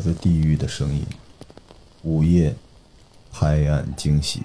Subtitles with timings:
[0.00, 1.04] 自地狱的声音，
[2.02, 2.54] 午夜
[3.30, 4.40] 拍案惊喜。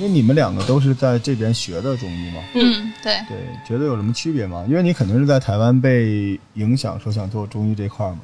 [0.00, 3.36] 因为你们两个都是在这边学的中医嘛，嗯，对，对，
[3.66, 4.64] 觉得有什么区别吗？
[4.68, 8.20] 因为你肯定是在台湾被影响，说想做中医这块儿嘛，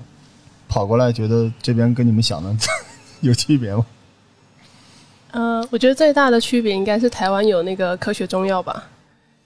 [0.75, 2.53] 跑过来觉得这边跟你们想的
[3.23, 3.87] 有区别吗？
[5.31, 8.83] 呃，我觉得最大的区别应该是台湾有那个科学中药吧，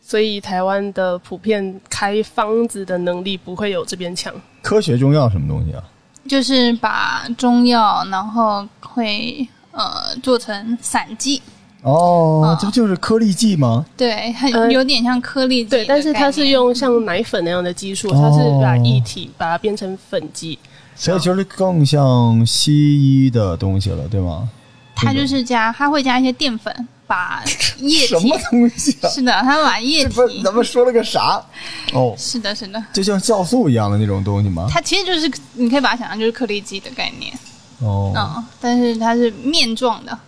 [0.00, 4.32] 所以台湾的普遍开方子的能力不会有这边强。
[4.62, 5.84] 科学中药什么东西啊？
[6.26, 11.42] 就是把中药，然后会呃做成散剂，
[11.82, 13.84] 哦啊，这不就是颗粒剂吗？
[13.98, 20.58] 对，很呃有点像颗粒剂的对，但是它是用像奶粉那样的技术，哦它是把液体把它变成粉剂。
[20.98, 24.48] 所以就是更像西医的东西了，对吗？
[24.96, 27.40] 它就是加，它会加一些淀粉，把
[27.78, 29.08] 液体 什么东西啊？
[29.08, 31.40] 是的，它把液这不体咱们说了个啥？
[31.94, 34.66] 哦，是的，是的，就像酵素一样的那种东西吗？
[34.68, 37.32] 它其实就是你可以把它想象就是颗粒剂的概念，
[37.78, 40.18] 哦，嗯，但是它是面状的，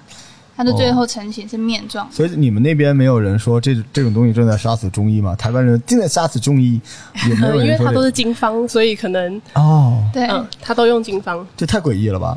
[0.61, 2.07] 它的最后成型是面状。
[2.13, 5.35] 所以你们那边没有人说这这种东西正在杀死中医吗？
[5.37, 6.79] 台湾人正在杀死中医，
[7.27, 11.47] 也没有人嗯，因为它都是经方，所以可能哦，对，嗯，它都用经方。
[11.57, 12.37] 这太诡异了吧？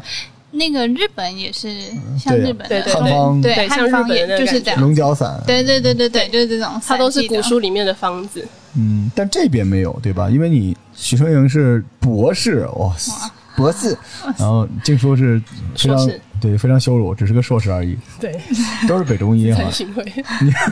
[0.51, 1.67] 那个日本也是
[2.17, 4.95] 像日本的对对汉方对对像汉方日本也就是这的那个感觉龙。
[4.95, 10.29] 角散，对对对对对，就是这种，它都是古书里面的方子，嗯，但这边没有，对吧？
[10.29, 12.93] 因为你许春莹是博士，哇，
[13.57, 13.97] 博士，
[14.37, 15.41] 然后静书是
[15.75, 18.37] 非常硕士对非常羞辱，只是个硕士而已，对，
[18.85, 19.71] 都是北中医哈很。
[19.71, 20.13] 行为。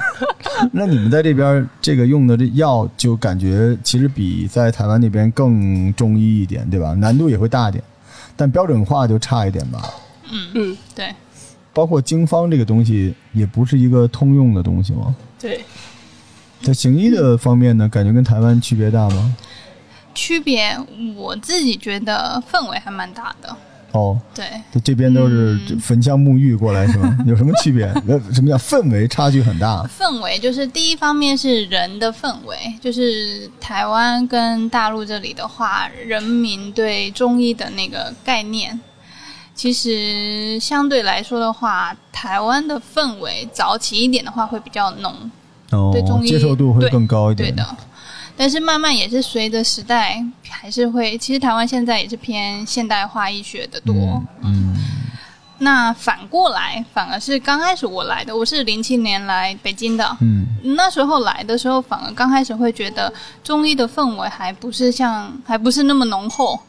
[0.74, 6.92] 那你们在这边这个用的这药，就感觉其实比在台湾那边更中医一点，对吧？
[6.94, 7.82] 难度也会大一点，
[8.36, 9.82] 但标准化就差一点吧。
[10.30, 11.16] 嗯嗯，对，
[11.74, 15.16] 包括经方这个东西，也不是一个通用的东西吗？
[15.40, 15.64] 对，
[16.62, 19.34] 在行医的方面呢，感觉跟台湾区别大吗？
[20.14, 20.78] 区别
[21.16, 23.56] 我自己觉得氛围还蛮大的。
[23.94, 27.18] 哦，对，这这边都是嗯焚香沐浴过来是吗？
[27.26, 27.92] 有什么区别？
[28.06, 29.84] 那，什么叫氛围差距很大？
[29.88, 38.80] 氛围就是第一方面是人的氛围，就是台湾跟大陆这里的话，人民对中医的那个概念，
[39.54, 45.14] 其实相对来说的话，台湾的氛围早起一点的话会比较浓，
[45.72, 47.54] 哦对中，医接受度会更高一点。
[47.54, 47.78] 对的。
[48.42, 50.20] 但是慢慢也是随着时代，
[50.50, 54.20] 还是会，其实台湾现在也是偏现代化医学的多。
[54.42, 54.76] 嗯，
[55.60, 63.14] 那反过来，反而是刚开始我来的，我是零七年来北京的，嗯那时候来的时候，反而刚开始会觉得
[63.44, 66.60] 中医的氛围还不是像，还不是那么浓厚。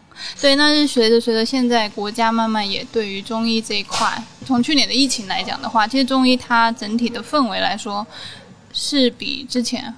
[0.42, 8.06] 对，那是随着随着现在国家慢慢也对于中医这一块，从去年的疫情来讲的话，其实中医它整体的氛围来说
[8.74, 9.94] 是比之前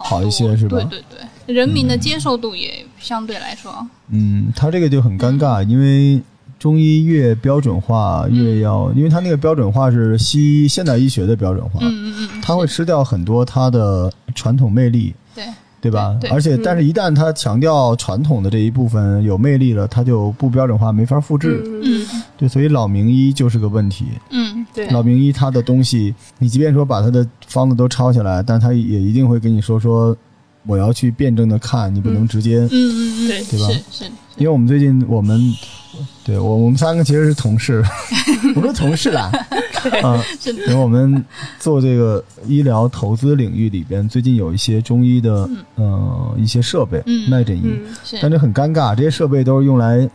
[0.00, 1.02] 好好一些是吧对对
[1.46, 6.20] 对，人民的接受度也相对来说，嗯，他这个就很尴尬，因为
[6.58, 15.44] 中医越标准化越要，因为他那个标准化是西医现代医学的标准化，嗯嗯嗯，他会吃掉很多他的传统魅力，对
[15.82, 16.14] 对吧？
[16.30, 21.62] 而且，但是一旦他强调传统的这一部分有魅力了，他就不标准化，没法复制。
[21.64, 24.04] 嗯，嗯对，所以老名医就是个问题。
[24.28, 30.16] 嗯，对，老名医他的东西，你即便说把他的方子都抄下来，但他也一定会跟你说说，
[30.66, 32.60] 我要去辩证的看，你不能直接。
[32.60, 33.66] 嗯嗯嗯，对对吧？
[33.90, 35.40] 是是，因为我们最近我们，
[36.24, 37.82] 对我我们三个其实是同事，
[38.54, 39.30] 我们是同事啦，
[40.02, 40.62] 啊，是的。
[40.66, 41.24] 因为我们
[41.58, 47.64] 做这个医疗投资领域里边，最近有一些中医的呃一些设备，嗯脉诊仪，
[48.22, 50.08] 但这很尴尬，这些设备都是用来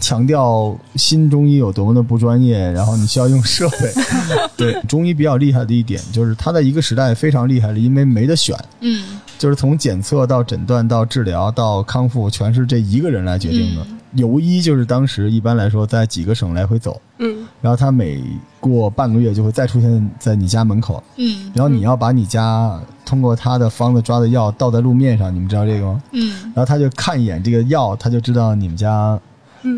[0.00, 3.92] 强调新中医有多么的不专业，然后你需要用设备。
[4.56, 13.82] 对，中医比较厉害的一点就是它在一个时代非常厉害了，因为没得选，嗯就是从检测到诊断到治疗到康复，全是这一个人来决定的。
[13.82, 18.24] 嗯游医就是当时一般来说在几个省来回走，嗯，然后他每
[18.58, 26.02] 过半个月就会再出现在你家门口，嗯然后你要把你家通过他的方子抓的药倒在路面上，你们知道这个吗？
[26.12, 29.20] 嗯，然后他就看一眼这个药，他就知道你们家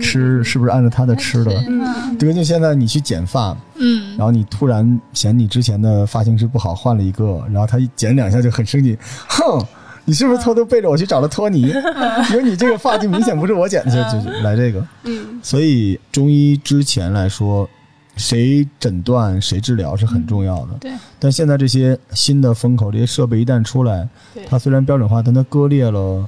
[0.01, 1.53] 吃是不是按照他的吃的。
[1.69, 8.97] 嗯这个就现在你去剪发，嗯然后你突然嫌你之前的发型师不好，换了一个，然后他一剪两下就很生气，
[9.29, 9.65] 哼。
[10.07, 11.63] 你是不是偷偷背着我去找了托尼？
[12.33, 14.85] 因为你这个发型明显不是我剪的，就就就来这个。
[15.05, 17.69] 嗯，所以中医之前来说，
[18.17, 20.79] 谁诊断谁治疗是很重要的。
[20.81, 20.91] 对，
[21.21, 26.27] 但现在这些新的风口，这些设备一旦出来对，它虽然标准化，但它割裂了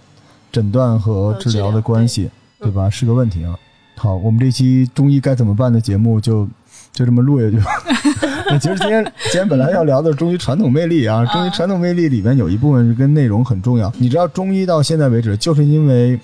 [0.53, 2.31] 诊断和治疗的关系，
[2.63, 2.89] 对吧？
[2.89, 3.59] 是个问题啊。
[3.97, 6.49] 好，我们这期中医该怎么办的节目就
[6.93, 7.71] 就这么录下去吧。
[8.49, 13.93] 那其实今天今天本来要聊的是中医传统魅力啊，中医传统魅力里面有一部分是跟内容很重要。
[13.99, 16.19] 你知道中医到现在为止，就是因为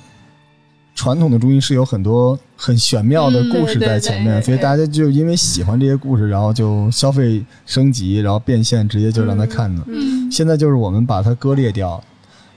[0.95, 9.85] 传统的中医是有很多很玄妙的故事在前面，所以大家就因为喜欢这些故事，然后就消费升级，然后变现，直接就让他看了。
[9.87, 12.03] 嗯现在就是我们把它割裂掉，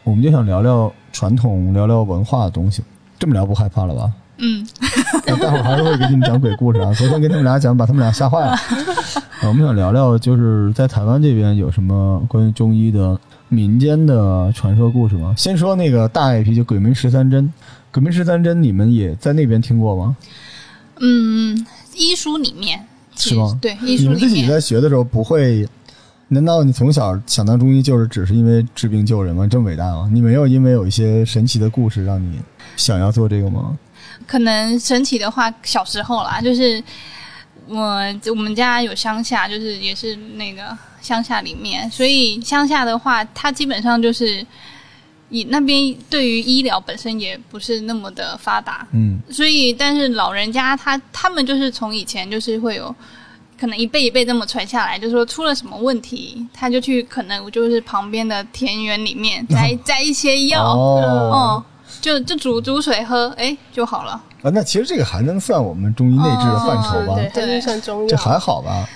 [0.03, 2.81] 我们就想聊聊传统，聊聊文化的东西。
[3.21, 4.11] 这么聊不害怕了吧？
[4.39, 4.65] 嗯，
[5.27, 6.91] 那待会儿还是会给你们讲鬼故事啊。
[6.95, 8.47] 昨天跟他们俩讲，把他们俩吓坏了。
[8.47, 8.59] 啊
[9.45, 13.15] 我们想聊聊，就是在台湾这边有什么关于中医的
[13.47, 15.35] 民间的传说故事吗？
[15.37, 17.53] 先说那个大 IP，就鬼门十三针。
[17.93, 20.17] 鬼门十三针，你们也在那边听过吗？
[20.99, 21.63] 嗯，
[21.93, 22.83] 医书里面
[23.15, 25.69] 是吗对，医你们自己书里面在学的时候不会？
[26.33, 29.45] 难道你从小想当中医就是只是因为治病救人吗？
[29.45, 30.09] 这么伟大吗？
[30.13, 32.39] 你没有因为有一些神奇的故事让你
[32.77, 33.77] 想要做这个吗？
[34.25, 36.81] 可能神奇的话，小时候啦，就是
[37.67, 44.45] 我我们家有乡下，就是也是那个乡下里面，所以乡下的话，它基本上就是
[45.27, 52.95] 以那边对于医疗本身也不是那么的发达，嗯，所以但是老人家他他们就是从以前就是会有。
[53.61, 61.63] 可能一辈一辈这么传下来，就说出了什么问题，他就去可能就是旁边的田园里面摘摘 一些药，哦哦，
[62.01, 64.13] 就就煮煮水喝，哎就好了。
[64.41, 67.13] 啊，那其实这个还能算我们中医内治的范畴吧？
[67.13, 68.07] 对，它是算中药。
[68.07, 68.89] 这还好吧？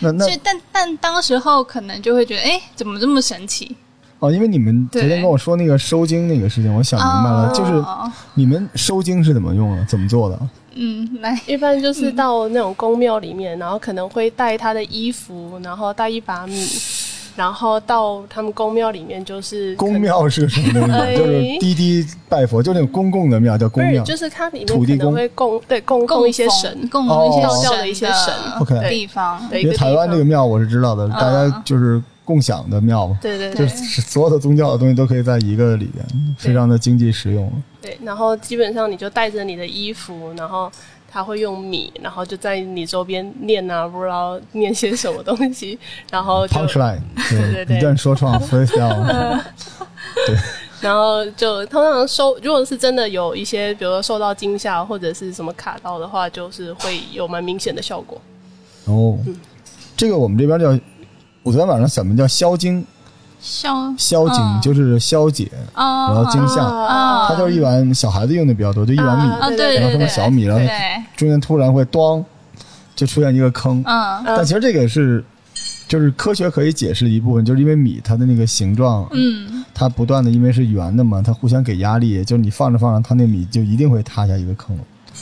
[0.00, 3.76] 那那所以，但但当时候可能就会觉得，哎，怎么这么神奇？
[4.18, 7.84] 哦，因为你们昨天跟我说那个收精那个事情，我想明白了，哦就是
[8.34, 10.40] 你们收精是怎么用啊，怎么做的？
[10.80, 16.68] 嗯，来，一般就是到那种宫庙里面，然后可能会带他的衣服，然后带一把米，
[17.34, 20.92] 然后到他们宫庙里面就是宫庙是什么东西？
[20.92, 21.16] 哎。
[21.16, 24.04] 就是滴滴拜佛，就那种公共的庙叫宫庙，。
[24.04, 27.42] 就是它里面土地公可能会供对供供一些神供奉一些哦。
[27.42, 33.06] 道教的一些神 OK 地方，的一个地因为台湾这个庙我是知道的，大家就是共享的庙。
[33.06, 33.66] 嘛，对对对。
[33.66, 36.04] 就是所有的宗教的东西都可以在一个里边，
[36.36, 37.50] 非常的经济实用。
[37.80, 40.70] 对，然后基本上你就带着你的衣服，然后
[41.10, 45.78] 他会用米，然后就在你周边念啊，不知道念些什么东西，
[46.10, 49.40] 然后就 Punchline， 对对一段说唱 freestyle，
[50.82, 58.20] 然后就通常收，如果是真的有一些，比如说受到惊吓或者是什么卡到的话，就是会有蛮明显的效果。
[58.84, 59.18] 哦，
[59.96, 60.78] 这个我们这边叫，
[61.48, 62.84] 我昨天晚上小名叫消经，
[63.40, 70.62] 消消经嗯就是消解，哦，然后惊吓，啊它就是一碗小孩子用的比较多，就一碗米，啊，对然后放对对，小米，然后，
[71.16, 72.22] 中间突然会咣，
[72.94, 73.82] 就出现一个坑。
[73.86, 75.24] 嗯但其实这个是，
[75.88, 84.78] 就是科学可以解释的一部分，就是因为米它的那个形状，嗯它不断的因为是圆的嘛，它互相给压力，就是你放着放着，它那米就一定会塌下一个坑。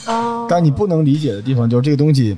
[0.07, 2.35] 哦，但你不能理解的地方就是这个东西，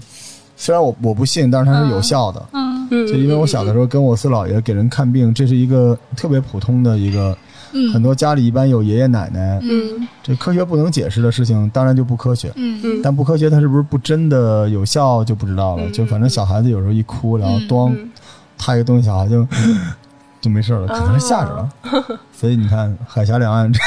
[0.55, 2.45] 虽然我我不信，但是它是有效的。
[2.89, 7.37] 嗯嗯就因为我小的时候跟我四姥爷给人看病，这是一个特别普通的一个，
[7.73, 10.07] 嗯，很多家里一般有爷爷奶奶，嗯。
[10.21, 12.51] 这科学不能解释的事情，当然就不科学。
[12.55, 12.99] 嗯嗯。
[13.01, 15.83] 但不科学，它是不是不真的有效就不知道了。
[15.85, 18.09] 嗯就反正小孩子有时候一哭，然后咣嗯。
[18.57, 19.47] 塌一个东西，小孩就
[20.41, 21.69] 就没事了，可能是吓着了。
[22.31, 23.79] 所以你看，海峡两岸这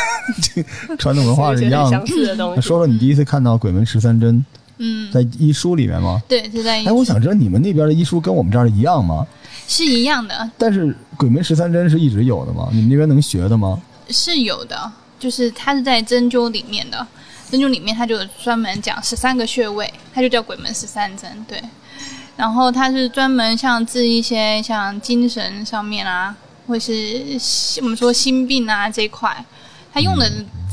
[0.86, 2.06] 这传统文化是一样的。
[2.60, 4.44] 说说你第一次看到鬼门十三针，
[4.78, 6.20] 嗯，在医书里面吗？
[6.28, 9.26] 对，就在哎，我想知道你们那边的医书跟我们这儿一样吗？
[9.68, 12.68] 是一样的，但是鬼门十三针是一直有的吗？
[12.72, 13.80] 你们那边能学的吗？
[14.08, 17.06] 是有的，就是它是在针灸里面的，
[17.50, 21.62] 针灸里面它就专门讲十三个穴位，它就叫鬼门十三针，对。
[22.36, 26.34] 然后它是专门像治一些像精神上面啊，
[26.66, 27.22] 或是
[27.82, 29.44] 我们说心病啊这一块，
[29.92, 30.30] 它用的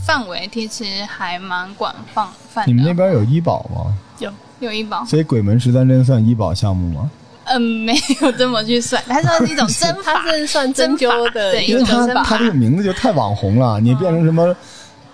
[0.10, 2.68] 范围其实还蛮广泛泛的。
[2.68, 3.94] 你们那边有医保吗？
[4.18, 5.06] 有有医保？
[5.06, 7.12] 所以鬼门十三针算医保项目吗？
[7.46, 10.32] 嗯，没有这么去算，它算是一种 针法它。
[10.32, 14.56] 是算针灸的对一个因为它针法它这个名字就太网红了，你变成什么？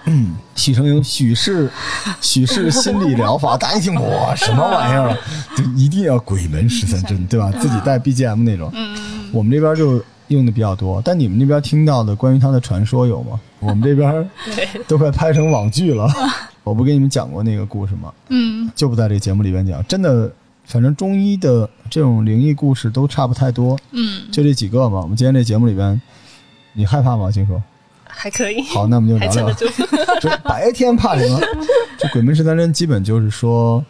[0.06, 1.70] 嗯，许成英许氏
[2.22, 5.18] 许氏心理疗法，大家一听哇，什么玩意儿啊？
[5.58, 7.52] 就一定要鬼门十三针，对吧？
[7.60, 8.72] 自己带 BGM 那种。
[8.74, 13.38] 嗯，我们这边就用的比较多，但你们那边听到的关于它的传说有吗？
[13.66, 14.30] 我们这边，
[14.88, 16.08] 都快拍成网剧了。
[16.64, 18.14] 我不跟你们讲过那个故事吗？
[18.30, 19.86] 嗯就不在这节目里边讲。
[19.88, 20.32] 真的，
[20.66, 25.02] 反正中医的这种灵异故事都差不太多，嗯，就这几个嘛。
[25.02, 26.00] 我们今天这节目里边，
[26.74, 27.30] 你害怕吗？
[27.32, 27.62] 金叔？
[28.08, 29.80] 还可以，好，那我们就聊聊撑得。
[29.80, 29.86] 住。
[30.22, 31.40] 这白天怕什么？
[32.00, 33.84] 这鬼门十三针基本就是说，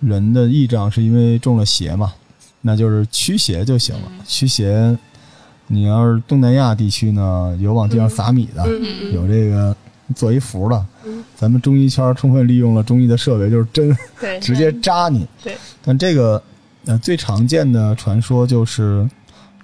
[0.00, 2.12] 人的癔症是因为中了邪嘛，
[2.60, 4.02] 那就是驱邪就行了。
[4.26, 4.96] 驱邪，
[5.72, 8.62] 你要是东南亚地区呢，有往地上撒米的，
[9.14, 9.74] 有这个
[10.14, 10.86] 做一符的。
[11.06, 15.26] 嗯咱们中医圈儿充分利用了中医的设备，就是针对， 直接扎你。
[15.42, 16.40] 对，但这个
[16.84, 19.08] 呃最常见的传说就是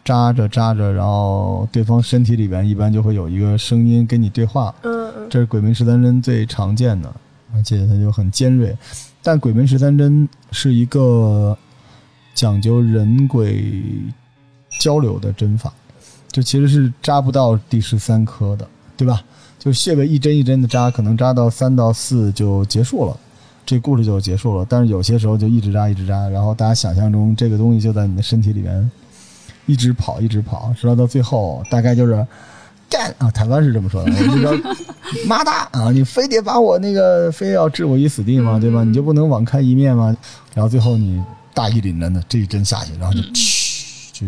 [0.04, 7.14] 扎着扎着，然后对方身体里边一般就会有一个声音跟你对话，嗯嗯这是鬼门十三针最常见的，
[7.54, 8.76] 而且它就很尖锐。
[9.22, 11.56] 但鬼门十三针是一个
[12.34, 13.62] 讲究人鬼
[14.80, 15.72] 交流的针法，
[16.30, 19.22] 就其实是扎不到第十三颗的，对吧？
[19.58, 23.16] 就穴位一针一针的扎，可能扎到三到四就结束了，
[23.66, 24.64] 这故事就结束了。
[24.68, 28.90] 但是有些时候就一直扎一直扎，然后大家想象中这个东西就在你的身体里边
[29.66, 32.24] 一直跑一直跑，直到到最后大概就是
[32.88, 34.74] 干啊，台湾是这么说的， 我们就叫
[35.26, 38.60] 妈大啊，你非得把我那个非要置我于死地吗？
[38.60, 38.84] 对吧？
[38.84, 40.16] 你就不能网开一面吗？
[40.54, 41.20] 然后最后你
[41.52, 44.26] 大义凛然的这一针下去，然后就嘘， 就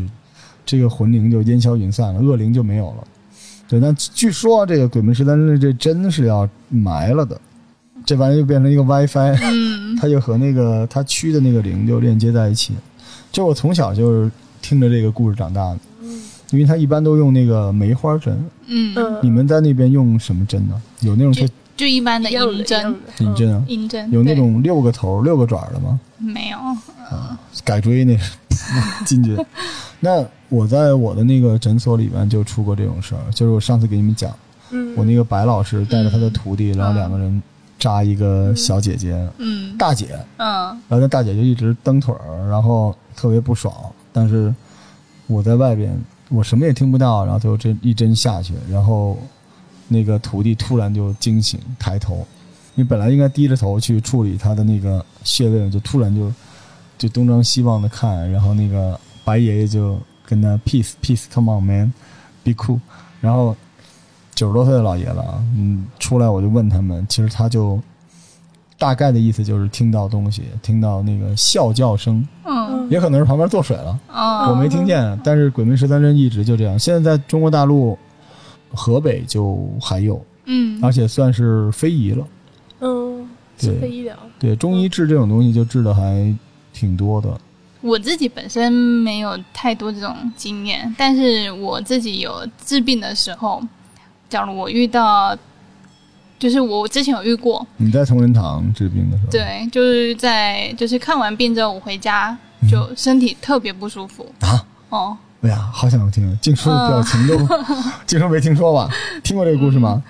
[0.64, 3.04] 这个魂灵就烟消云散了，恶灵就没有了。
[3.68, 7.40] 对，但据说这个鬼门十三针这针是要埋了的，
[8.04, 12.74] 这玩意儿就变成一个 WiFi，嗯它就和那个它驱的那个灵就链接在一起。
[13.30, 15.78] 就我从小就是听着这个故事长大的，
[16.50, 18.44] 因为它一般都用那个梅花针。
[18.66, 20.80] 嗯，嗯，你们在那边用什么针呢？
[21.00, 23.64] 有那种特就一般的银针，银针啊？
[23.68, 25.98] 银针有那种六个头、六个爪的吗？
[26.18, 26.58] 没有？
[26.58, 28.32] 啊改锥那是
[29.06, 29.36] 进去。
[30.00, 34.30] 那我在我的那个诊所里面就出过这种事儿，就是我上次给你们讲，
[34.70, 37.42] 嗯，我那个白老师带着他的徒弟，然后两个人
[37.78, 39.78] 扎一个小姐姐，嗯。
[39.78, 40.48] 大姐，嗯。
[40.88, 43.72] 然后那大姐就一直蹬腿儿，然后特别不爽。
[44.12, 44.54] 但是
[45.28, 45.96] 我在外边，
[46.28, 49.16] 我什么也听不到，然后就这一针下去，然后
[49.86, 52.26] 那个徒弟突然就惊醒，抬头，
[52.74, 56.32] 你本来应该低着头去处理他的那个穴位，就突然就
[56.98, 59.96] 就东张西望的看，然后那个白爷爷就
[60.30, 62.78] 跟他 peace peace，come on man，be cool，
[63.20, 63.56] 然后
[64.32, 67.80] 九十多岁的老爷子啊，嗯，出来我就问他们，其实他就
[68.78, 75.18] 大概的意思就是听到东西，听到那个笑叫声，嗯也可能是旁边做水了，我嗯没听见。
[75.24, 77.98] 但是鬼门十三针一直就这样，现在在中国大陆
[78.72, 82.24] 河北就还有，嗯而且算是非遗了。
[82.80, 86.34] 嗯，对非医疗，对，中医治这种东西就治的还
[86.72, 87.28] 挺多的。
[87.80, 93.62] 我自己本身没有太多这种经验，但是我自己有治病的时候，
[94.28, 95.36] 假如我遇到，
[96.38, 102.36] 就是我之前有遇过，你在同仁堂治病的时候，，对，就是在就是看完病之后，我回家
[102.70, 104.30] 就身体特别不舒服。
[104.40, 107.36] 啊，哦，哎呀，好想听，静叔的表情都，
[108.06, 108.88] 静叔没听说吧？
[109.22, 110.02] 听过这个故事吗？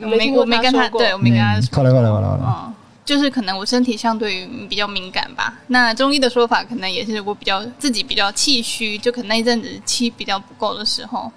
[0.00, 2.72] 我没我没跟他，对我没跟他快来快来快来快来！
[3.08, 5.58] 就是可能我身体相对于比较敏感吧。
[5.68, 11.32] 那中医的说法可能也是我比较自己比较气虚，就可能那一阵子气比较不够的时候，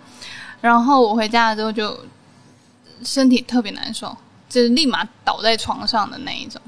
[0.60, 1.98] 然后我回家了之后就
[3.06, 4.14] 身体特别难受，
[4.50, 6.62] 就是立马倒在床上的那一种，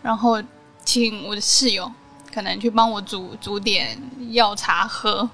[0.00, 0.42] 然后
[0.86, 1.92] 请我的室友
[2.32, 5.28] 可能去帮我煮煮点药茶喝。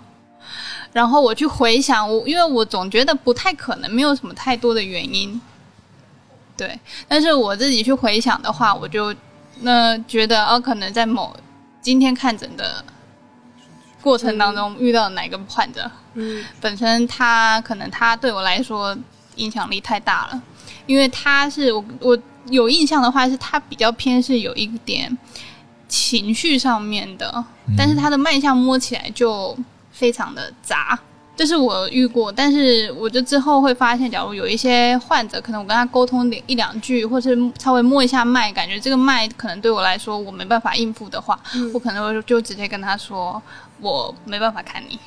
[0.93, 5.41] 然后我去回想，我因为我总觉得不太可能，没有什么太多的原因，
[6.67, 6.79] 对。
[7.09, 9.15] 但是我自己去回想的话，我就
[9.63, 11.37] 那觉得哦，可能在某
[11.81, 12.85] 今天看诊的
[14.01, 18.97] 过程当中遇到哪个患者，嗯本身他可能他对我来说
[19.37, 20.43] 影响力太大了，
[20.87, 25.17] 因为他是我我有印象的话，是他比较偏是有一点
[25.89, 27.45] 情绪上面的，
[27.77, 29.57] 但是他的脉象摸起来就
[29.91, 30.99] 非常的杂。
[31.35, 41.41] 这是我遇过，但是我就之后会发现，假如有一些患者，可能我跟他沟通一两句，或是稍微摸一下脉，感觉这个脉可能对我来说我没办法应付的话，
[41.73, 43.43] 我可能会就直接跟他说，
[43.81, 44.99] 我没办法看你。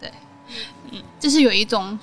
[0.00, 0.10] 对，
[0.92, 1.98] 嗯，这是有一种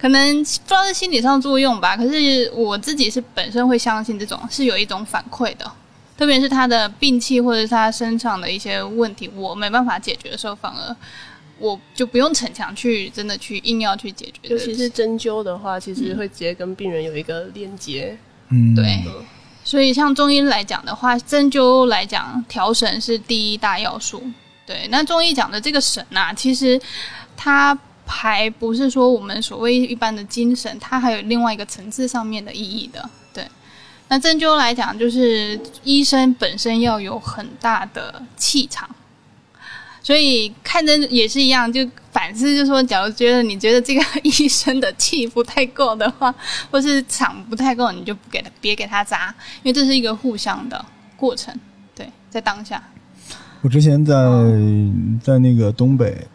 [0.00, 5.70] 可能不知道是心理上作用吧，可是我自己是本身会相信这种是有一种反馈的，
[6.16, 10.96] 特别是他的病气或者是他身上的一些问题，我没办法解决的时候，反而
[11.58, 18.16] 我就不用逞强去真的去硬要去解决尤其是针灸的话，其实会直接跟病人有一个链接。
[18.48, 19.02] 嗯，对。
[19.64, 24.20] 所以，像中医来讲的话，针灸来讲，调神是第一大要素。
[24.66, 26.80] 对，那中医讲的这个神啊，其实
[27.36, 33.08] 它还不是说我们所谓一般的精神，它还有另外一个层次上面的意义的。
[33.32, 33.46] 对，
[34.08, 38.88] 那针灸来讲，就是医生本身要有很大的气场。
[40.02, 46.34] 所以看着也是一样，就反思，就说，假如觉得你觉得这个医生的气不太够的话，
[46.70, 50.84] 或是场不太够，你就不给他别给他扎，因为这是一个互相的
[51.16, 51.54] 过程。
[51.94, 52.82] 对，在当下，
[53.60, 54.14] 我之前在
[55.22, 56.26] 在那个东北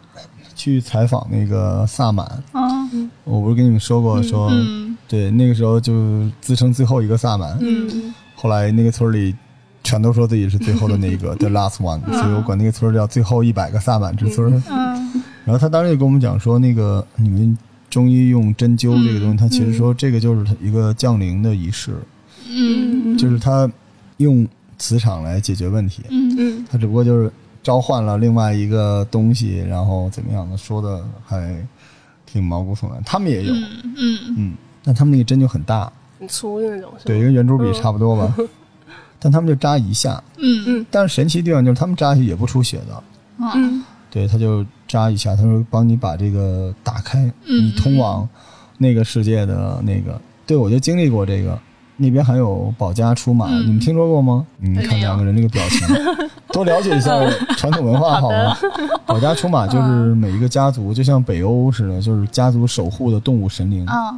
[0.56, 3.10] 去采访那个萨满，嗯。
[3.24, 4.96] 我不是跟你们说过，说嗯。
[5.06, 8.14] 对，那个时候就自称最后一个萨满，嗯。
[8.34, 9.34] 后来那个村里
[9.88, 14.62] 全都说自己是最后的那个 the last one，所以我管那个村儿叫最后一百个萨满之村儿。
[14.68, 15.22] 嗯。
[15.46, 17.56] 然后他当时就跟我们讲说，那个你们
[17.88, 21.94] 中医用针灸这个东西，他其实说这个就是一个降临的仪式，
[22.50, 23.16] 嗯。
[23.16, 23.66] 就是他
[24.18, 26.36] 用磁场来解决问题，嗯。
[26.38, 31.56] 嗯他只不过就是召唤了另外一个东西，然后怎么样的，说的还
[32.26, 33.02] 挺毛骨悚然。
[33.06, 34.18] 他们也有，嗯嗯。
[34.36, 34.54] 嗯，
[34.84, 35.90] 但他们那个针就很大，
[36.20, 38.36] 很粗的那种，对，跟圆珠笔差不多吧。
[39.20, 40.64] 但他们就扎一下，嗯。
[40.66, 40.86] 嗯。
[40.90, 43.02] 但是神奇的地方就是他们扎下去也不出血的，
[43.38, 43.84] 嗯嗯。
[44.10, 48.26] 对，他就扎一下，他说帮你把这个打开，嗯你通往
[48.78, 50.20] 那个世界的那个。
[50.46, 51.58] 对，我就经历过这个，
[51.98, 53.66] 那边还有保家出马，嗯。
[53.66, 54.46] 你们听说过吗？
[54.56, 55.86] 你们看两个人那个表情，
[56.52, 57.10] 多了解一下
[57.58, 58.56] 传统文化好吗？
[59.04, 64.14] 保家出马就是每一个家族，就像北欧似的，就是家族守护的动物神灵，啊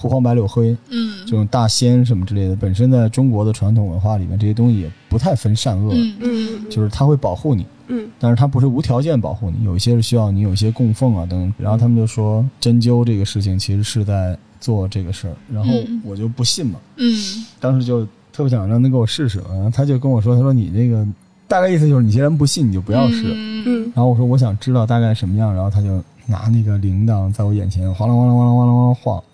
[0.00, 2.56] 胡黄白柳灰嗯这种大仙什么之类的。
[2.56, 7.66] 本身在中国的传统文化里面，这些东西也不太分善恶，嗯嗯就是它会保护你。
[7.88, 11.52] 嗯但是它不是无条件保护你，有一些是需要你有一些供奉啊等等。
[11.58, 21.06] 然后他们就说针灸这个事情其实是在做这个事儿，然后嗯我就不信嘛，嗯当时就特别想让他给我试试，然后他就跟我说，他说你这个
[21.48, 23.24] 大概意思就是你既然不信你就不要试。
[23.34, 29.24] 嗯嗯然后我说我想知道大概什么样，然后他就拿那个铃铛在我眼前晃啷晃啷晃啷晃啷晃啷晃，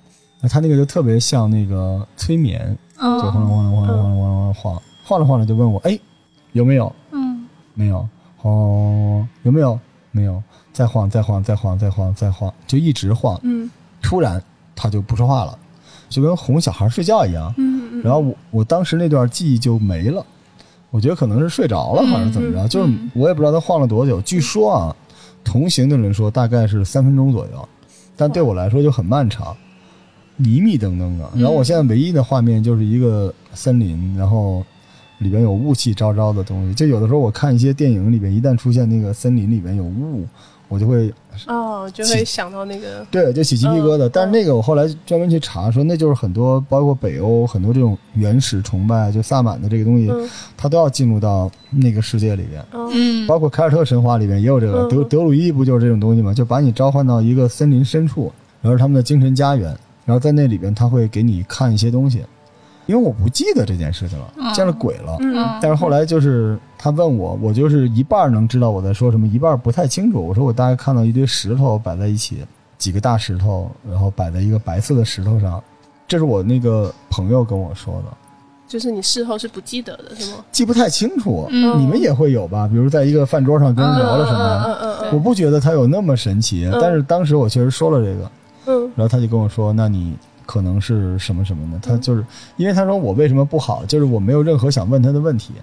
[0.40, 5.98] 那他那个就特别像那个催眠，就晃啷哦晃啷晃啷晃啷晃啷晃啷晃，晃着晃了就问我，哎，
[6.52, 6.92] 有没有？
[7.12, 8.08] 嗯没有，
[8.42, 9.78] 哦，有没有？
[10.12, 13.38] 没有，再晃，再晃，再晃，再晃，再晃，就一直晃。
[13.42, 13.70] 嗯
[14.02, 14.42] 突然
[14.74, 15.58] 他就不说话了，
[16.08, 17.52] 就跟哄小孩睡觉一样。
[17.58, 20.24] 嗯然后我我当时那段记忆就没了，
[20.90, 24.20] 我觉得可能是睡着了，还是怎么着，嗯就是我也不知道他晃了多久。
[24.22, 24.96] 据说啊，
[25.44, 27.68] 同行的人说大概是三分钟左右，
[28.16, 29.54] 但对我来说就很漫长，
[30.36, 31.28] 迷迷瞪瞪的。
[31.34, 34.64] 然后我现在唯一的画面就是一个森林，然后
[35.18, 36.74] 里边有雾气昭昭的东西。
[36.74, 40.26] 就有的时候我看一些电影里边，一旦出现那个森林里边有雾，
[40.68, 41.12] 我就会
[41.46, 44.08] 哦，就会想到那个对，就起鸡皮疙瘩。
[44.08, 52.64] 嗯但是那个我后来专门去查，说那就是很多，包括北欧很多这种原始崇拜，就萨满的这个东西，嗯它都要进入到那个世界里边。
[53.26, 56.34] 包括凯尔特神话里边也有这个，嗯德德鲁伊不就是这种东西吗？
[56.34, 62.24] 就把你召唤到一个森林深处，然后是他们的精神家园，然后在那里边他会给你看一些东西。
[62.86, 65.16] 因为我不记得这件事情了，嗯见了鬼了。
[65.18, 70.24] 嗯但是后来就是他问我，我就是一半能知道我在说什么，一半不太清楚。
[70.24, 72.44] 我说我大概看到一堆石头摆在一起，
[72.78, 75.60] 几个大石头，然后摆在一个白色的石头上，
[76.06, 78.16] 这是我那个朋友跟我说的，
[78.68, 80.44] 就是你事后是不记得的是吗？
[80.52, 81.48] 记不太清楚。
[81.50, 82.68] 嗯你们也会有吧？
[82.68, 88.30] 比如在一个饭桌上跟人聊了什么，嗯嗯嗯我不觉得他有那么神奇，但是当时我确实说了这个，
[88.66, 88.82] 嗯。
[88.94, 92.24] 然后他就跟我说：“那你可能是什么什么的。”他就是
[92.56, 95.54] 因为他说我为什么不好，就是我没有任何想问他的问题。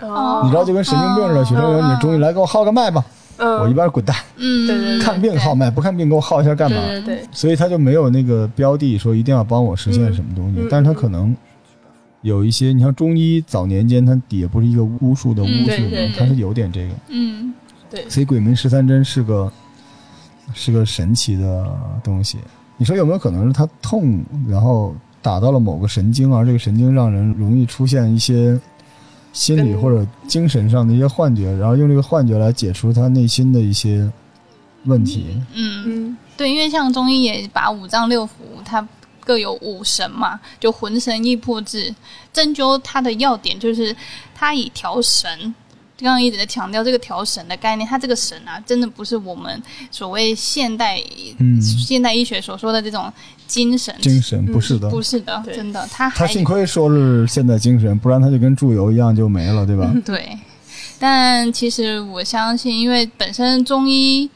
[0.00, 0.42] 哦。
[0.44, 3.04] 你知道，就跟神经病似的，许成勇，你终于来给我号个脉吧，
[3.36, 4.66] 嗯，我一般滚蛋，嗯。
[4.66, 6.78] 对对对看病号脉，不看病给我号一下干嘛？
[6.86, 11.36] 对对对，所以他就没有那个标的说一定要帮我实现什么东西，嗯但是他可能。
[12.22, 17.54] 有一些，你像中医早年间，它也不是一个巫术的巫嗯术对对对，它是有点这个，嗯
[17.88, 18.10] 对。
[18.10, 19.50] 所以鬼门十三针是个
[20.54, 21.66] 是个神奇的
[22.02, 22.38] 东西。
[22.76, 28.58] 你说有没有可能是它痛，然后打到了某个神经，而这个神经让人容易出现一些
[29.32, 34.08] 心理或者精神上的一些幻觉，然后用这个幻觉来解除他内心的一些
[34.84, 35.26] 问题？
[35.54, 38.28] 嗯，嗯对，因为像中医也把五脏六腑
[38.64, 38.86] 它
[39.24, 41.94] 各有五神嘛，就魂神意魄志。
[42.32, 43.94] 针灸它的要点就是
[44.34, 45.52] 它以调神。
[46.00, 51.02] 刚刚一直在强调这个调神的概念，它这个神啊，真的不是我们所谓现代、
[51.38, 53.12] 嗯现代医学所说的这种
[53.46, 59.92] 精神，精神不是的，不是的，真的，它他还幸亏说是现代精神，不然他就跟注油一样就没了，对吧？
[60.06, 60.38] 对，
[60.98, 64.30] 但其实我相信，因为本身中医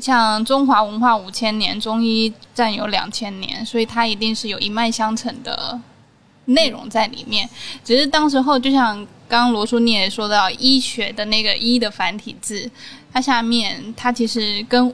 [0.00, 5.78] 像中华文化五千年，中医占有两千年，所以它一定是有一脉相承的
[6.46, 7.48] 内容在里面。
[7.84, 12.70] 只是当时候，就像刚刚罗叔你也说到，医学的那个“医”的繁体字，
[13.12, 14.92] 它下面它其实跟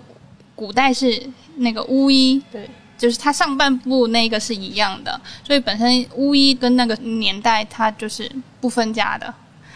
[0.54, 1.22] 古代是
[1.56, 9.32] 那个巫医对，就是它上半部那个是一样的，所以本身巫医跟那个年代它就是不分家的。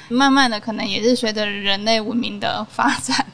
[0.08, 3.26] 慢慢的，可能也是随着人类文明的发展，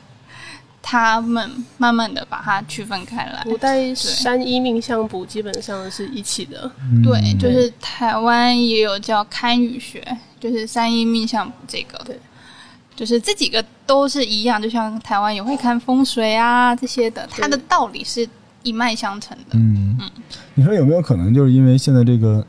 [0.83, 3.41] 他们慢慢的把它区分开来。
[3.45, 7.01] 古代山医命相卜基本上是一起的，嗯。
[7.03, 10.05] 对，就是台湾也有叫堪舆学，
[10.41, 11.97] 就是三一命相卜这个。
[12.05, 12.19] 对，
[12.97, 18.29] 就是这几个都是一样，就像台湾也会看风水啊这些的，它的道理是
[18.65, 19.53] 一脉相承的。
[19.53, 19.97] 嗯。
[20.01, 20.11] 嗯，
[20.55, 22.45] 你说有没有可能就是因为现在这个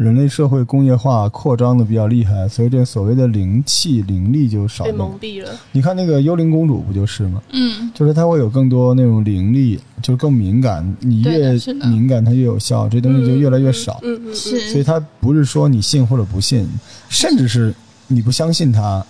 [0.00, 4.96] 人类社会工业化扩张的比较厉害，所以这所谓的灵气灵力就少被了？
[4.96, 5.50] 蒙蔽了。
[5.72, 7.42] 你看那个幽灵公主不就是吗？
[7.52, 10.96] 嗯就是它会有更多那种灵力，就是更敏感。
[11.00, 11.52] 你越
[11.84, 14.00] 敏感，它越有效，这东西就越来越少。
[14.02, 16.66] 嗯嗯，所以它不是说你信或者不信，
[17.10, 17.74] 甚至是
[18.06, 19.04] 你不相信它，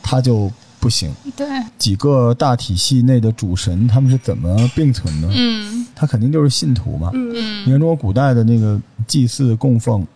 [0.00, 0.48] 它就
[0.78, 1.10] 不行。
[1.36, 1.48] 对，
[1.78, 5.28] 几个大体系内的主神，他们是怎么并存的？
[5.34, 7.10] 嗯他肯定就是信徒嘛。
[7.12, 7.34] 嗯
[7.66, 10.06] 你看中国古代的那个祭祀供奉，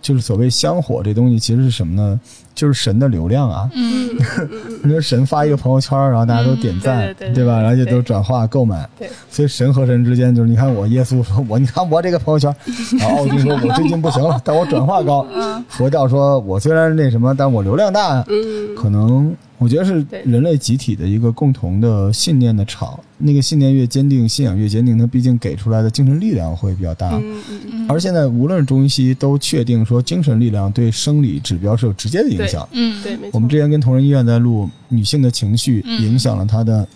[0.00, 2.18] 就是所谓香火这东西，其实是什么呢？
[2.54, 3.70] 就是神的流量啊。
[3.74, 4.08] 嗯
[4.84, 7.60] 你说神发一个朋友圈，然后大家都点赞，嗯对对对吧？
[7.60, 8.88] 然后就都转化购买。
[8.98, 12.54] 对，所以神和神之间就是，你看我耶稣说我，你看我这个朋友圈，
[12.98, 15.26] 然后奥丁说我最近不行了，但我转化高。
[15.34, 18.24] 嗯佛教说我虽然那什么，但我流量大。
[18.28, 27.10] 嗯，可能我觉得是人类集体的一个共同的信念的场，那个信念越坚定，信仰越坚定，它毕竟给出来的精神力量会比较大。
[27.10, 32.68] 嗯嗯嗯，而现在无论是中医西医都确定说，精神力量对生理指标是有直接的影响。
[32.72, 33.30] 嗯，对，没错。
[33.34, 36.86] 我们之前跟同仁医院在录，女性的情绪嗯影响了她的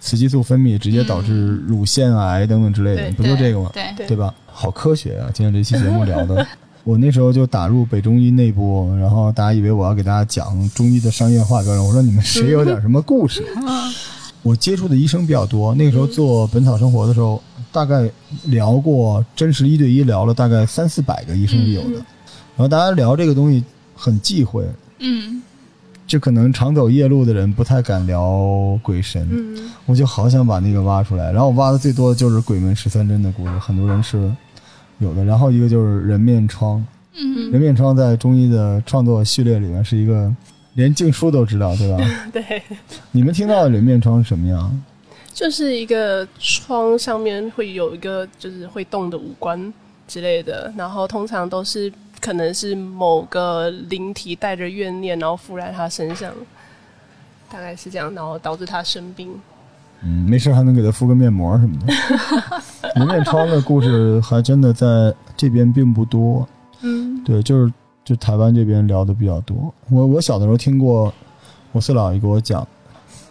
[0.00, 3.70] 雌激素分泌，直接导致乳腺癌等等之类的，对不就这个吗？
[3.72, 4.34] 对，对对吧？
[4.46, 5.30] 好科学啊！
[5.34, 6.46] 今天这期节目聊的，
[6.84, 13.44] 我那时候就打入北中医内部，然后大家以为我要给大家讲中医的商业化标准，我说你们谁有点什么故事？
[14.44, 18.08] 我接触的医生比较多，那个时候做《本草生活》的时候，大概
[18.44, 23.64] 聊过真实一对一聊了大概三四百个医生是有的，然后大家聊这个东西
[23.96, 24.64] 很忌讳，
[24.98, 25.42] 嗯
[26.06, 31.32] 就可能常走夜路的人不太敢聊鬼神，嗯我就好想把那个挖出来。
[31.32, 34.30] 然后我挖的最多的就是鬼门十三针的故事，很多人是
[34.98, 35.24] 有的。
[35.24, 36.84] 然后一个就是人面疮，
[37.16, 40.30] 嗯人面疮在中医的创作序列里面是一个
[40.74, 42.04] 连静书都知道，对吧？
[42.32, 42.62] 对，
[43.12, 44.82] 你们听到的人面疮是什么样？
[45.32, 49.72] 就是一个窗上面会有一个就是会动的五官
[50.06, 56.32] 之类的，然后通常都是可能是某个灵体带着怨念，然后附在他身上，
[57.50, 59.28] 大概是这样，然后导致他生病。
[60.02, 61.92] 嗯，没事还能给他敷个面膜什么的。
[62.94, 64.86] 人面疮的故事还真的在
[65.36, 66.46] 这边并不多，
[66.82, 67.72] 嗯对，就是
[68.04, 69.72] 就台湾这边聊的比较多。
[69.90, 71.12] 我我小的时候听过
[71.72, 72.66] 我四姥爷给我讲，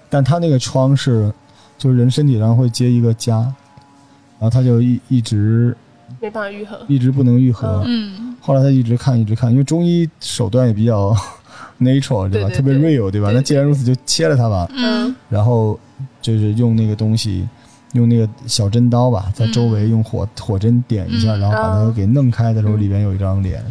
[0.09, 1.31] 但他那个疮是
[1.77, 5.75] 就是人身体上会结一个痂，然后他就一一直
[6.19, 6.79] 没办法愈合。
[6.87, 7.83] 一直不能愈合。
[7.85, 11.15] 嗯后来他一直看一直看，因为中医手段也比较
[11.79, 12.49] natural 对吧？
[12.49, 13.29] 特别 real 对吧？
[13.29, 14.67] 对那既然如此，就切了它吧。
[14.75, 15.79] 嗯然后
[16.21, 17.47] 就是用那个东西，
[17.93, 23.63] 用那个小针刀吧，在周围用火、火针点一下，嗯然后把它给弄开的时候，嗯里边有一张脸，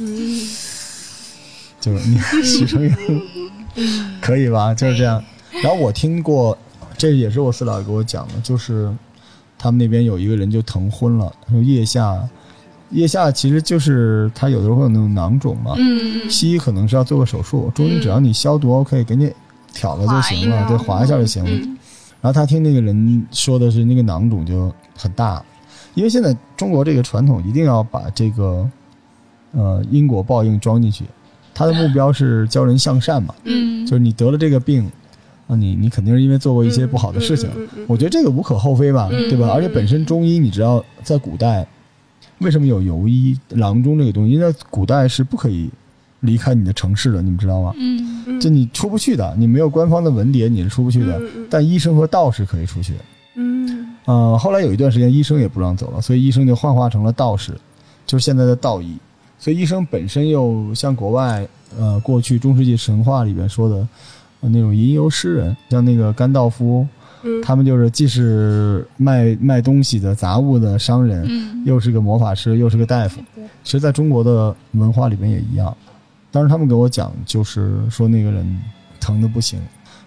[0.00, 0.40] 嗯
[1.80, 2.94] 就是你许成英，
[4.20, 4.74] 可以吧？
[4.74, 5.22] 就是这样。
[5.62, 6.56] 然后我听过，
[6.98, 8.90] 这也是我四姥爷给我讲的，就是
[9.58, 12.22] 他们那边有一个人就疼昏了，他说腋下，
[12.90, 19.32] 腋下其实就是他有的时候会有那种囊肿嘛，嗯西医可能是要做个手术，中医只要你消毒 OK，给你
[19.72, 21.50] 挑了就行了，对，划一下就行了。
[21.50, 21.76] 嗯
[22.22, 25.42] 然后他听那个人说的是那个囊肿就很大，
[25.94, 28.68] 因为现在中国这个传统一定要把这个
[29.52, 31.04] 呃因果报应装进去，
[31.54, 34.90] 他的目标是教人向善嘛，嗯，就是你得了这个病，
[35.46, 37.48] 啊你你肯定是因为做过一些不好的事情，
[37.86, 39.48] 我觉得这个无可厚非吧，嗯对吧？
[39.48, 41.66] 嗯而且本身中医你知道在古代
[42.38, 44.32] 为什么有游医郎中这个东西？
[44.32, 45.68] 因为在古代是不可以
[46.20, 47.74] 离开你的城市的，你们知道吗？
[48.40, 51.20] 就你出不去的，你没有官方的文牒你是出不去的。
[51.50, 52.94] 但医生和道士可以出去。
[53.34, 57.52] 嗯呃，后来有一段时间医生也不让走了，所以医生就幻化成了道士，
[58.06, 58.96] 就是现在的道医。
[59.40, 61.44] 所以医生本身又像国外
[61.76, 63.76] 呃过去中世纪神话里边说的、
[64.40, 66.86] 呃那种吟游诗人，像那个甘道夫，
[67.22, 73.44] 嗯，他们就是既是卖卖东西的杂物的商人，嗯又是个魔法师，又是个大夫对。
[73.64, 75.74] 其实在中国的文化里面也一样。
[76.30, 78.60] 当时他们给我讲，就是说那个人
[79.00, 79.58] 疼的不行，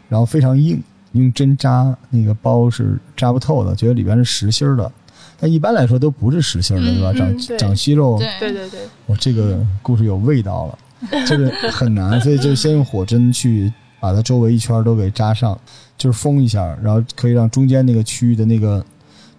[0.09, 4.91] 然后非常硬，用针扎那个包是扎不透的，觉得里边是实心儿的。
[5.39, 7.11] 但一般来说都不是实心儿的，嗯对吧？
[7.11, 7.57] 嗯长对。
[7.57, 8.27] 长息肉，对。
[8.39, 15.57] 对对对，我这个故事有味道了，就是很难，所以就先用火针去把它周围一圈都给扎上，
[15.97, 18.85] 就是封一下，然后可以让中间那个区域的那个，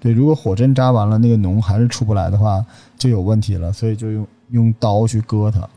[0.01, 2.65] 对，如果火针扎完了那个脓还是出不来的话，
[2.99, 5.69] 就有问题了，所以就用用刀去割它，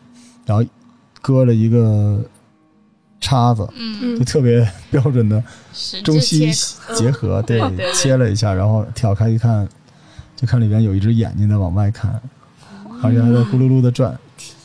[0.45, 0.63] 然后
[1.21, 2.21] 割了一个
[3.19, 5.43] 叉子，嗯，就特别标准的
[6.03, 6.51] 中西
[6.95, 7.61] 结合，对。
[7.93, 9.67] 切了一下，然后挑开一看，
[10.37, 12.21] 就看里边有一只眼睛在往外看，
[13.03, 14.17] 而且还在咕噜噜的转，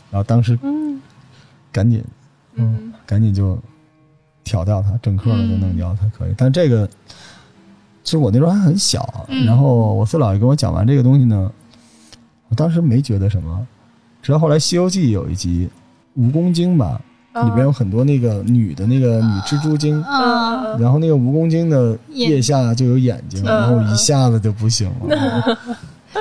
[0.09, 1.01] 然后当时嗯。
[1.71, 2.03] 赶紧，
[2.53, 3.57] 嗯，嗯赶紧就
[4.43, 6.33] 挑掉它，整颗的就弄掉才可以。
[6.37, 6.87] 但这个
[8.03, 11.51] 其实我那时候还很小，嗯然后我四姥爷跟我讲完这个东西呢，
[12.49, 13.67] 我当时没觉得什么，
[14.21, 15.67] 直到后来《西游记》有一集
[16.15, 17.01] 蜈蚣精吧，
[17.33, 25.57] 里边有很多那个女的那个女蜘蛛精，嗯，然后那个蜈蚣精的腋下就有眼睛，嗯然后一下子就不行了，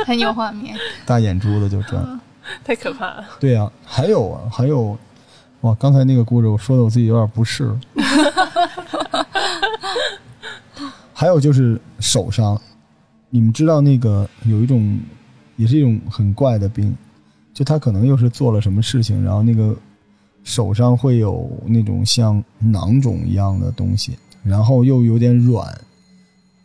[0.06, 0.74] 很有画面。
[1.04, 2.20] 大眼珠子就转。
[2.64, 3.24] 太可怕了。
[3.38, 4.98] 对呀、还有啊，还有，
[5.60, 7.70] 哇，刚才那个故事我说的我自己有点不适。
[11.14, 12.60] 还有就是手伤，
[13.30, 14.98] 你们知道那个有一种，
[15.56, 16.92] 也是一种很怪的病，
[17.54, 19.72] 就他可能又是做了什么事情，然后那个
[20.44, 25.66] 手上会有那种像囊肿一样的东西，然后又有点软，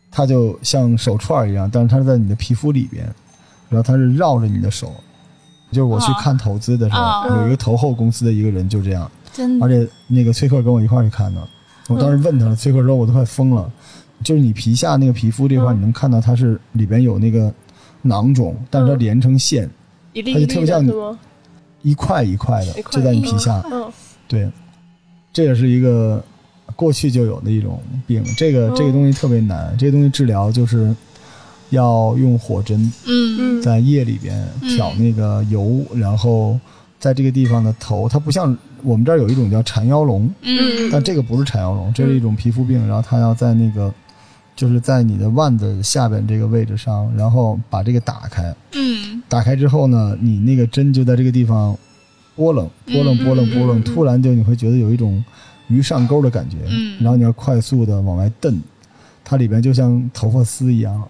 [0.09, 3.03] 它就像手串一样，但是它是在你的皮肤里边，
[3.69, 4.93] 然后它是绕着你的手。
[5.69, 11.45] 就是我去啊看投资的时候，啊有一个投后公司的一个人就这样，真而且那个崔克跟我一块去看的。
[11.89, 13.69] 我当时问他了，崔克说我都快疯了，
[14.23, 17.53] 就是你皮下那个皮肤这块，嗯你能看到它是里边有那个
[18.01, 19.69] 囊肿，但是它嗯连成线，
[20.13, 20.89] 它就特别像你？
[21.87, 23.63] 一块一块的就在你皮下。
[23.71, 23.91] 嗯。
[24.27, 24.49] 对，
[25.31, 26.21] 这也是一个
[26.75, 28.23] 过去就有的一种病。
[28.35, 30.93] 这个哦这个东西特别难，这个东西治疗就是
[31.69, 33.37] 要用火针嗯。
[33.39, 33.61] 嗯。
[33.61, 34.45] 在液里边
[34.75, 36.59] 挑那个油，然后
[36.99, 40.89] 在这个地方的头，它不像我们这儿有一种叫缠腰龙，嗯。
[40.91, 43.93] 但这个不是缠腰龙，这是一种皮肤病，然后它要在那个。
[44.57, 51.77] 就是在你的腕子下边这个位置上，然后把这个打开，嗯打开之后呢，你那个针就在这个地方
[52.35, 55.23] 拨楞、拨楞、嗯拨楞、嗯拨楞，嗯突然就你会觉得有一种
[55.67, 58.61] 鱼上钩的感觉，嗯然后你要快速的往外蹬，
[59.23, 61.07] 它里边就像头发丝一样，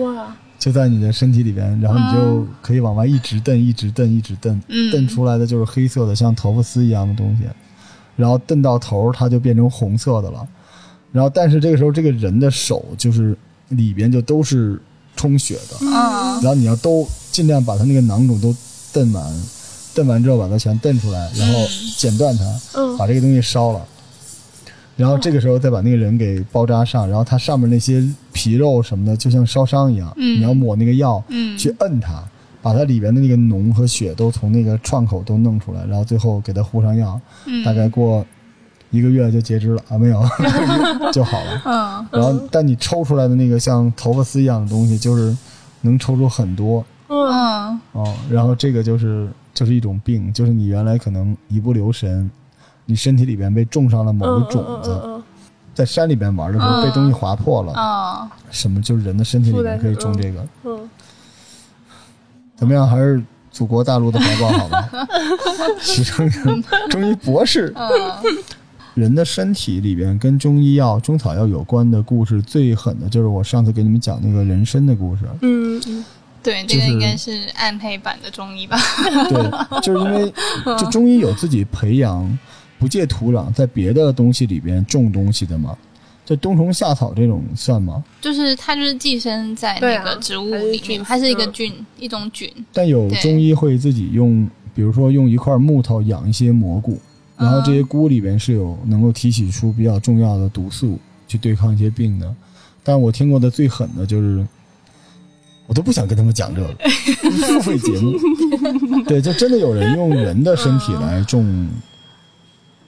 [0.00, 4.92] 哇，就在你的身体里边，然后你就可以往外一直蹬、一直蹬、一直蹬，嗯。
[4.92, 7.44] 蹬出来的就是黑色的像头发丝一样的东西，
[8.14, 10.46] 然后蹬到头儿它就变成红色的了，
[11.10, 13.36] 然后但是这个时候这个人的手就是
[13.70, 14.80] 里边就都是
[15.16, 15.90] 充血的，嗯。
[16.40, 18.54] 然后你要都尽量把它那个囊肿都
[18.92, 19.22] 蹬满，
[19.94, 22.44] 蹬完之后把它全蹬出来，然后剪断它，
[22.74, 22.96] 嗯。
[22.96, 23.84] 把这个东西烧了，
[24.96, 30.38] 然后这个时候再把那个人给包扎上，然后它上面那些皮肉什么的就像烧伤一样，嗯。
[30.38, 31.56] 你要抹那个药嗯。
[31.58, 32.22] 去摁它，
[32.62, 38.24] 把它里边的那个脓和血都从那个创口都弄出来，然后最后给它糊上药，嗯大概过
[38.90, 40.20] 一个月就截肢了啊，没有
[41.12, 41.62] 就好了。
[41.64, 45.36] 嗯然后，但你抽出来的那个像头发丝一样的东西，就是
[45.82, 48.14] 能抽出很多嗯嗯哦。
[48.30, 52.30] 然后这个就是就是一种病，就是你原来可能一不留神，
[52.86, 55.22] 你身体里边被种上了某嗯个种子，嗯
[55.72, 60.40] 在山里边玩的时候嗯被东西划破了，嗯什么就是人的身体里面可以种这个。
[60.64, 60.90] 嗯嗯
[62.56, 62.86] 怎么样？
[62.86, 64.88] 还是祖国大陆的怀抱好吧？
[65.80, 67.88] 许成人中医博士，嗯
[68.94, 75.22] 人的身体里边跟中医药、中草药有关的故事最狠的就是我上次给你们讲那个人参的故事。
[75.42, 76.04] 嗯嗯
[76.42, 78.78] 对，这个应该是暗黑版的中医吧？
[79.28, 79.50] 对，
[79.82, 80.32] 就是因为
[80.78, 82.38] 就中医有自己培养
[82.78, 85.76] 不借土壤，在别的东西里边种东西的嘛。
[86.24, 88.02] 就冬虫夏草这种算吗？
[88.20, 92.48] 就是它就是寄生在那个植物它是菌里面，它是一个嗯菌，一种菌。
[92.72, 96.98] 但有中医会自己用，比如说用一块木头养一些蘑菇，
[97.40, 102.32] 然后这些菇里边是有能够提取出比较重要的毒素去对抗一些病的。
[102.84, 104.46] 但我听过的最狠的就是，
[105.66, 106.68] 我都不想跟他们讲这个
[107.30, 108.12] 付费节目。
[109.04, 111.68] 对，就真的有人用人的身体来种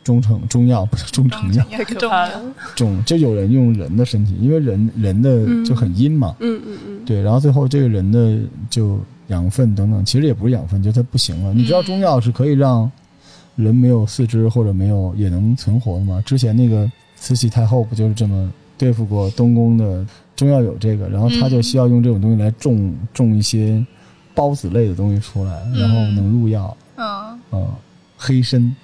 [0.03, 2.43] 中成中药，不是中成药，太可怕了。
[2.75, 6.35] 种就有人用人的身体，因为人人的就很阴嘛。
[6.41, 8.39] 嗯嗯嗯对，然后最后这个人的
[8.69, 11.55] 就养分等等，其实也不是养分，就他不行了。
[11.55, 12.91] 你知道中药是可以让
[13.57, 16.23] 人没有四肢或者没有也能存活的吗？
[16.25, 23.85] 之前那个慈禧太后不就是这么对付过东宫的中药有这个，然后他就需要用这种东西来种种一些
[24.35, 26.77] 孢子类的东西出来，然后能入药。
[26.97, 27.67] 嗯嗯，
[28.17, 28.75] 黑参，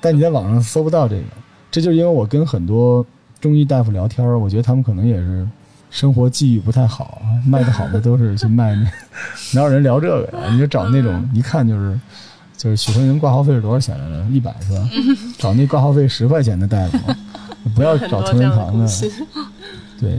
[0.00, 1.24] 但你在网上搜不到这个，
[1.70, 3.04] 这就是因为我跟很多
[3.40, 5.46] 中医大夫聊天，我觉得他们可能也是
[5.90, 8.90] 生活际遇不太好，卖的好的都是去卖那，
[9.54, 10.48] 哪有人聊这个呀？
[10.50, 11.98] 你就找那种一看就是
[12.62, 14.24] 就是许成人挂号费是多少钱来着？
[14.30, 14.88] 一百是吧？
[15.36, 17.16] 找那挂号费十块钱的大夫嘛，
[17.74, 18.86] 不要找同仁堂的，
[19.98, 20.16] 对。